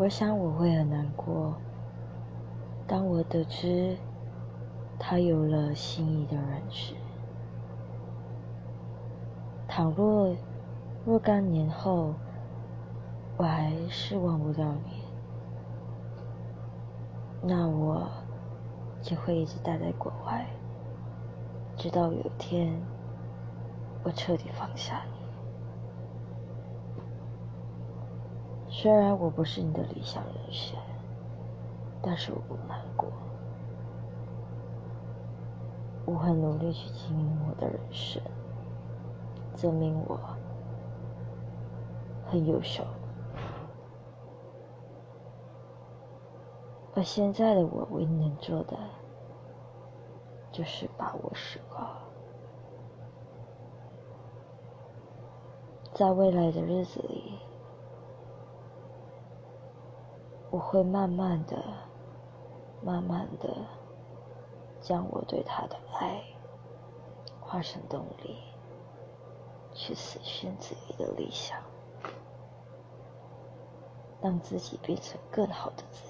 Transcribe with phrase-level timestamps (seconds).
[0.00, 1.54] 我想我会很难过，
[2.86, 3.98] 当我得知
[4.98, 6.94] 他有了心仪的人时。
[9.68, 10.34] 倘若
[11.04, 12.14] 若干年后，
[13.36, 15.04] 我还是忘不掉你，
[17.42, 18.08] 那我
[19.02, 20.46] 就会一直待在国外，
[21.76, 22.72] 直到有一天
[24.02, 25.19] 我彻底放下你。
[28.82, 30.78] 虽然我不是你的理想人选，
[32.00, 33.10] 但是我不难过，
[36.06, 38.22] 我会努力去经营我的人生，
[39.54, 40.18] 证明我
[42.24, 42.82] 很优秀。
[46.94, 48.78] 而现在的我唯一能做的，
[50.50, 51.86] 就是把握时光，
[55.92, 57.38] 在未来的日子里，
[60.52, 61.62] 我会慢慢的、
[62.82, 63.48] 慢慢的，
[64.80, 66.20] 将我对他的爱
[67.40, 68.36] 化成动力，
[69.72, 71.56] 去实现自己的理想，
[74.20, 76.09] 让自己变成更好的自